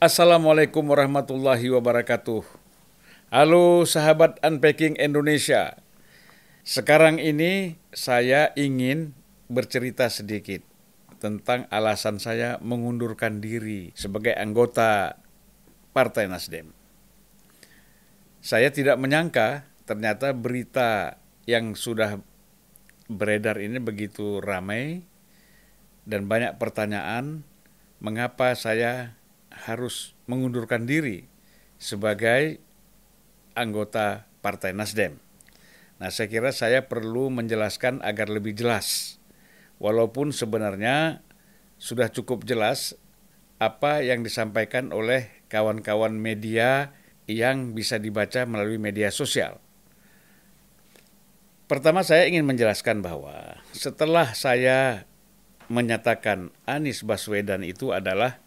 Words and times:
Assalamualaikum 0.00 0.96
warahmatullahi 0.96 1.76
wabarakatuh. 1.76 2.40
Halo 3.28 3.84
sahabat 3.84 4.40
Unpacking 4.40 4.96
Indonesia. 4.96 5.76
Sekarang 6.64 7.20
ini 7.20 7.76
saya 7.92 8.48
ingin 8.56 9.12
bercerita 9.52 10.08
sedikit 10.08 10.64
tentang 11.20 11.68
alasan 11.68 12.16
saya 12.16 12.56
mengundurkan 12.64 13.44
diri 13.44 13.92
sebagai 13.92 14.32
anggota 14.32 15.20
Partai 15.92 16.32
Nasdem. 16.32 16.72
Saya 18.40 18.72
tidak 18.72 18.96
menyangka 18.96 19.68
ternyata 19.84 20.32
berita 20.32 21.20
yang 21.44 21.76
sudah 21.76 22.24
beredar 23.04 23.60
ini 23.60 23.76
begitu 23.76 24.40
ramai 24.40 25.04
dan 26.08 26.24
banyak 26.24 26.56
pertanyaan 26.56 27.44
mengapa 28.00 28.56
saya 28.56 29.19
harus 29.50 30.14
mengundurkan 30.30 30.86
diri 30.86 31.26
sebagai 31.76 32.62
anggota 33.54 34.30
Partai 34.40 34.72
Nasdem. 34.72 35.20
Nah, 36.00 36.08
saya 36.08 36.32
kira 36.32 36.50
saya 36.54 36.88
perlu 36.88 37.28
menjelaskan 37.28 38.00
agar 38.00 38.32
lebih 38.32 38.56
jelas. 38.56 39.20
Walaupun 39.76 40.32
sebenarnya 40.32 41.20
sudah 41.76 42.08
cukup 42.08 42.48
jelas 42.48 42.96
apa 43.60 44.00
yang 44.00 44.24
disampaikan 44.24 44.92
oleh 44.92 45.28
kawan-kawan 45.52 46.16
media 46.16 46.96
yang 47.28 47.76
bisa 47.76 48.00
dibaca 48.00 48.48
melalui 48.48 48.80
media 48.80 49.12
sosial. 49.12 49.60
Pertama 51.68 52.02
saya 52.02 52.26
ingin 52.26 52.48
menjelaskan 52.48 53.04
bahwa 53.04 53.60
setelah 53.70 54.32
saya 54.34 55.06
menyatakan 55.70 56.50
Anies 56.66 57.06
Baswedan 57.06 57.62
itu 57.62 57.94
adalah 57.94 58.42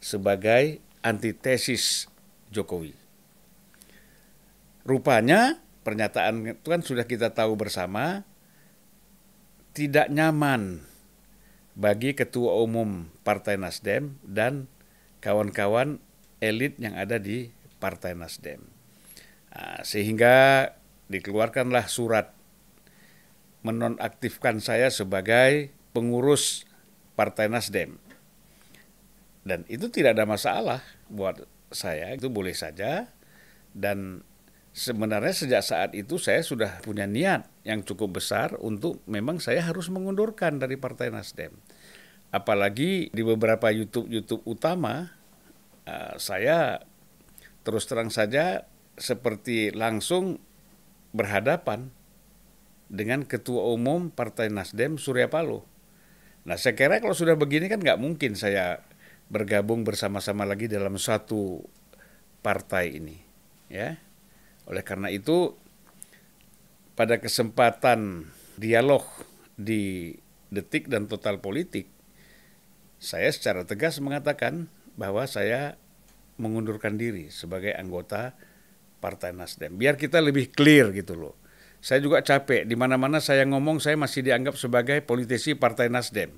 sebagai 0.00 0.80
antitesis 1.04 2.08
Jokowi. 2.50 2.96
Rupanya 4.82 5.60
pernyataan 5.84 6.56
itu 6.56 6.66
kan 6.66 6.82
sudah 6.82 7.04
kita 7.06 7.30
tahu 7.30 7.54
bersama 7.54 8.24
tidak 9.76 10.10
nyaman 10.10 10.82
bagi 11.78 12.12
ketua 12.18 12.58
umum 12.58 13.06
Partai 13.22 13.54
Nasdem 13.54 14.18
dan 14.26 14.66
kawan-kawan 15.22 16.02
elit 16.42 16.80
yang 16.80 16.96
ada 16.98 17.20
di 17.20 17.54
Partai 17.78 18.16
Nasdem. 18.18 18.60
Nah, 19.54 19.80
sehingga 19.86 20.68
dikeluarkanlah 21.08 21.86
surat 21.86 22.34
menonaktifkan 23.60 24.58
saya 24.64 24.88
sebagai 24.88 25.70
pengurus 25.92 26.64
Partai 27.14 27.52
Nasdem. 27.52 28.00
Dan 29.40 29.64
itu 29.72 29.88
tidak 29.88 30.20
ada 30.20 30.28
masalah 30.28 30.80
buat 31.08 31.44
saya, 31.72 32.12
itu 32.12 32.28
boleh 32.28 32.52
saja. 32.52 33.08
Dan 33.72 34.20
sebenarnya 34.70 35.34
sejak 35.34 35.62
saat 35.64 35.90
itu 35.96 36.20
saya 36.20 36.44
sudah 36.44 36.82
punya 36.84 37.08
niat 37.08 37.46
yang 37.66 37.82
cukup 37.82 38.22
besar 38.22 38.54
untuk 38.60 39.02
memang 39.08 39.42
saya 39.42 39.66
harus 39.66 39.88
mengundurkan 39.88 40.62
dari 40.62 40.76
Partai 40.78 41.10
Nasdem. 41.10 41.54
Apalagi 42.30 43.10
di 43.10 43.22
beberapa 43.26 43.74
YouTube-YouTube 43.74 44.46
utama, 44.46 45.10
uh, 45.86 46.14
saya 46.18 46.78
terus 47.66 47.90
terang 47.90 48.08
saja 48.08 48.70
seperti 48.94 49.74
langsung 49.74 50.38
berhadapan 51.10 51.90
dengan 52.90 53.26
Ketua 53.26 53.70
Umum 53.74 54.10
Partai 54.10 54.50
Nasdem 54.50 54.98
Surya 54.98 55.26
Paloh. 55.26 55.66
Nah 56.46 56.58
saya 56.58 56.78
kira 56.78 57.02
kalau 57.02 57.14
sudah 57.14 57.34
begini 57.34 57.66
kan 57.66 57.82
nggak 57.82 58.00
mungkin 58.00 58.38
saya 58.38 58.82
bergabung 59.30 59.86
bersama-sama 59.86 60.42
lagi 60.42 60.66
dalam 60.66 60.98
satu 60.98 61.62
partai 62.42 62.98
ini 62.98 63.16
ya 63.70 63.94
oleh 64.66 64.82
karena 64.82 65.08
itu 65.08 65.54
pada 66.98 67.22
kesempatan 67.22 68.28
dialog 68.58 69.06
di 69.54 70.12
detik 70.50 70.90
dan 70.90 71.06
total 71.06 71.38
politik 71.38 71.86
saya 73.00 73.32
secara 73.32 73.64
tegas 73.64 73.96
mengatakan 74.02 74.68
bahwa 74.98 75.24
saya 75.24 75.80
mengundurkan 76.36 77.00
diri 77.00 77.32
sebagai 77.32 77.72
anggota 77.72 78.36
Partai 79.00 79.32
Nasdem. 79.32 79.80
Biar 79.80 79.96
kita 79.96 80.20
lebih 80.20 80.52
clear 80.52 80.92
gitu 80.92 81.16
loh. 81.16 81.40
Saya 81.80 82.04
juga 82.04 82.20
capek 82.20 82.68
di 82.68 82.76
mana-mana 82.76 83.24
saya 83.24 83.48
ngomong 83.48 83.80
saya 83.80 83.96
masih 83.96 84.20
dianggap 84.20 84.60
sebagai 84.60 85.00
politisi 85.00 85.56
Partai 85.56 85.88
Nasdem. 85.88 86.28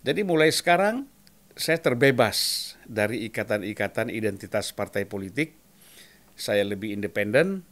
Jadi 0.00 0.24
mulai 0.24 0.48
sekarang 0.48 1.04
saya 1.56 1.78
terbebas 1.80 2.72
dari 2.88 3.28
ikatan-ikatan 3.28 4.08
identitas 4.08 4.72
partai 4.72 5.04
politik. 5.04 5.56
Saya 6.32 6.64
lebih 6.64 6.96
independen. 6.96 7.64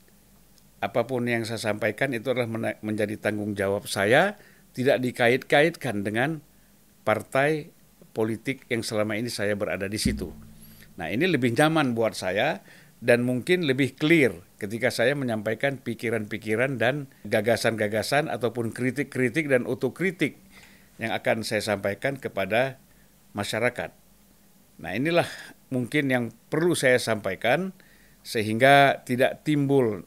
Apa 0.81 1.05
pun 1.05 1.29
yang 1.29 1.45
saya 1.45 1.61
sampaikan 1.61 2.13
itu 2.17 2.33
adalah 2.33 2.49
menjadi 2.81 3.21
tanggung 3.21 3.53
jawab 3.53 3.85
saya, 3.85 4.41
tidak 4.73 5.05
dikait-kaitkan 5.05 6.01
dengan 6.01 6.41
partai 7.05 7.69
politik 8.17 8.65
yang 8.73 8.81
selama 8.81 9.17
ini 9.21 9.29
saya 9.29 9.53
berada 9.57 9.85
di 9.89 10.01
situ. 10.01 10.33
Nah, 10.97 11.13
ini 11.13 11.29
lebih 11.29 11.53
nyaman 11.53 11.93
buat 11.93 12.17
saya 12.17 12.65
dan 13.01 13.25
mungkin 13.25 13.65
lebih 13.65 13.97
clear 13.97 14.37
ketika 14.61 14.93
saya 14.93 15.17
menyampaikan 15.17 15.81
pikiran-pikiran 15.81 16.77
dan 16.77 17.09
gagasan-gagasan 17.25 18.29
ataupun 18.29 18.73
kritik-kritik 18.77 19.49
dan 19.49 19.65
otokritik 19.65 20.37
yang 21.01 21.17
akan 21.17 21.41
saya 21.41 21.65
sampaikan 21.65 22.21
kepada 22.21 22.77
masyarakat. 23.33 23.91
Nah, 24.81 24.97
inilah 24.97 25.29
mungkin 25.69 26.09
yang 26.09 26.25
perlu 26.49 26.73
saya 26.73 26.97
sampaikan 26.97 27.77
sehingga 28.25 29.05
tidak 29.05 29.45
timbul 29.45 30.05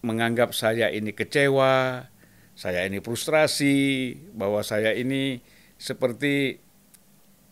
menganggap 0.00 0.56
saya 0.56 0.88
ini 0.90 1.12
kecewa, 1.12 2.08
saya 2.56 2.84
ini 2.88 3.00
frustrasi, 3.00 4.16
bahwa 4.32 4.64
saya 4.64 4.96
ini 4.96 5.44
seperti 5.76 6.60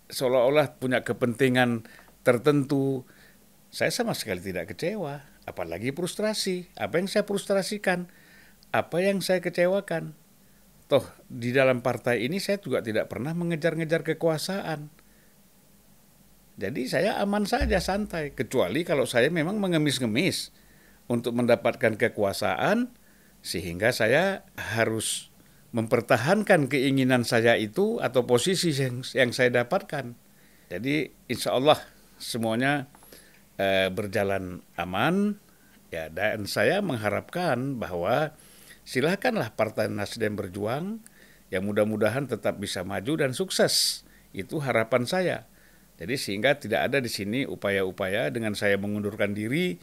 seolah-olah 0.09 0.81
punya 0.81 1.05
kepentingan 1.05 1.85
tertentu. 2.25 3.05
Saya 3.69 3.93
sama 3.93 4.17
sekali 4.17 4.41
tidak 4.41 4.73
kecewa, 4.73 5.29
apalagi 5.45 5.93
frustrasi. 5.93 6.73
Apa 6.77 7.01
yang 7.01 7.09
saya 7.09 7.29
frustrasikan? 7.29 8.09
Apa 8.73 9.05
yang 9.05 9.21
saya 9.21 9.45
kecewakan? 9.45 10.17
Toh 10.89 11.05
di 11.29 11.53
dalam 11.53 11.85
partai 11.85 12.25
ini 12.25 12.41
saya 12.41 12.57
juga 12.57 12.81
tidak 12.81 13.13
pernah 13.13 13.37
mengejar-ngejar 13.37 14.09
kekuasaan. 14.09 14.89
Jadi 16.59 16.91
saya 16.91 17.21
aman 17.23 17.47
saja 17.47 17.79
santai, 17.79 18.35
kecuali 18.35 18.83
kalau 18.83 19.07
saya 19.07 19.31
memang 19.31 19.63
mengemis-ngemis 19.63 20.51
untuk 21.07 21.37
mendapatkan 21.37 21.95
kekuasaan 21.95 22.91
sehingga 23.45 23.95
saya 23.95 24.43
harus 24.59 25.31
mempertahankan 25.71 26.67
keinginan 26.67 27.23
saya 27.23 27.55
itu 27.61 28.01
atau 28.01 28.25
posisi 28.25 28.73
yang, 28.73 29.05
yang 29.13 29.31
saya 29.31 29.63
dapatkan. 29.63 30.17
Jadi 30.73 31.13
insya 31.29 31.55
Allah 31.55 31.79
semuanya 32.17 32.89
eh, 33.61 33.93
berjalan 33.93 34.65
aman 34.75 35.39
ya 35.93 36.09
dan 36.11 36.49
saya 36.49 36.81
mengharapkan 36.81 37.77
bahwa 37.77 38.35
silahkanlah 38.89 39.53
Partai 39.53 39.93
Nasdem 39.93 40.33
berjuang, 40.33 41.05
yang 41.53 41.69
mudah-mudahan 41.69 42.25
tetap 42.25 42.57
bisa 42.57 42.81
maju 42.89 43.21
dan 43.21 43.37
sukses. 43.37 44.05
Itu 44.33 44.65
harapan 44.65 45.05
saya. 45.05 45.45
Jadi 46.01 46.17
sehingga 46.17 46.57
tidak 46.57 46.89
ada 46.89 47.05
di 47.05 47.13
sini 47.13 47.45
upaya-upaya 47.45 48.33
dengan 48.33 48.57
saya 48.57 48.81
mengundurkan 48.81 49.37
diri, 49.37 49.77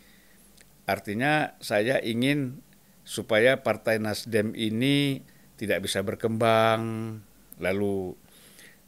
artinya 0.90 1.54
saya 1.62 2.02
ingin 2.02 2.66
supaya 3.06 3.62
Partai 3.62 4.02
Nasdem 4.02 4.58
ini 4.58 5.22
tidak 5.62 5.86
bisa 5.86 6.02
berkembang, 6.02 7.22
lalu 7.62 8.18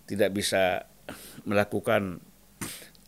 tidak 0.10 0.34
bisa 0.34 0.90
melakukan 1.46 2.24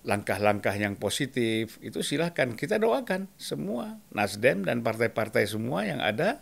langkah-langkah 0.07 0.71
yang 0.79 0.95
positif 0.95 1.75
itu 1.83 1.99
silahkan 1.99 2.55
kita 2.55 2.79
doakan 2.79 3.27
semua 3.35 3.99
Nasdem 4.15 4.63
dan 4.63 4.79
partai-partai 4.79 5.43
semua 5.43 5.83
yang 5.83 5.99
ada 5.99 6.39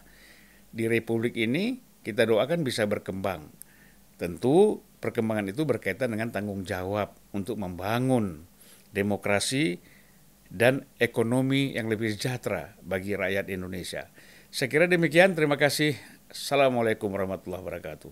di 0.72 0.88
republik 0.88 1.36
ini 1.36 1.80
kita 2.04 2.24
doakan 2.24 2.64
bisa 2.64 2.88
berkembang. 2.88 3.52
Tentu 4.18 4.82
perkembangan 4.98 5.52
itu 5.52 5.68
berkaitan 5.68 6.16
dengan 6.16 6.34
tanggung 6.34 6.66
jawab 6.66 7.14
untuk 7.36 7.60
membangun 7.62 8.48
demokrasi 8.90 9.78
dan 10.48 10.88
ekonomi 10.98 11.76
yang 11.76 11.92
lebih 11.92 12.16
sejahtera 12.16 12.74
bagi 12.82 13.14
rakyat 13.14 13.52
Indonesia. 13.52 14.08
Saya 14.48 14.72
kira 14.72 14.88
demikian. 14.88 15.36
Terima 15.36 15.60
kasih. 15.60 15.94
Assalamualaikum 16.32 17.12
warahmatullahi 17.12 17.62
wabarakatuh. 17.62 18.12